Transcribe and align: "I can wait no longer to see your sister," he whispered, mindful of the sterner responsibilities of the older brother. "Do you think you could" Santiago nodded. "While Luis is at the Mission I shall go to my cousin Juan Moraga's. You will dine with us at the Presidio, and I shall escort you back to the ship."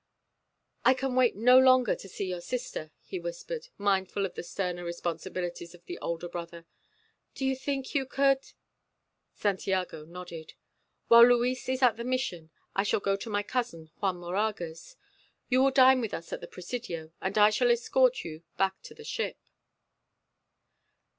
"I 0.83 0.95
can 0.95 1.13
wait 1.15 1.35
no 1.35 1.59
longer 1.59 1.93
to 1.95 2.09
see 2.09 2.25
your 2.25 2.41
sister," 2.41 2.91
he 3.03 3.19
whispered, 3.19 3.67
mindful 3.77 4.25
of 4.25 4.33
the 4.33 4.41
sterner 4.41 4.83
responsibilities 4.83 5.75
of 5.75 5.85
the 5.85 5.99
older 5.99 6.27
brother. 6.27 6.65
"Do 7.35 7.45
you 7.45 7.55
think 7.55 7.93
you 7.93 8.07
could" 8.07 8.51
Santiago 9.43 10.03
nodded. 10.05 10.53
"While 11.07 11.27
Luis 11.27 11.69
is 11.69 11.83
at 11.83 11.97
the 11.97 12.03
Mission 12.03 12.49
I 12.75 12.81
shall 12.81 12.99
go 12.99 13.15
to 13.17 13.29
my 13.29 13.43
cousin 13.43 13.91
Juan 13.99 14.17
Moraga's. 14.17 14.95
You 15.49 15.61
will 15.61 15.69
dine 15.69 16.01
with 16.01 16.15
us 16.15 16.33
at 16.33 16.41
the 16.41 16.47
Presidio, 16.47 17.11
and 17.21 17.37
I 17.37 17.51
shall 17.51 17.69
escort 17.69 18.23
you 18.25 18.41
back 18.57 18.81
to 18.81 18.95
the 18.95 19.03
ship." 19.03 19.37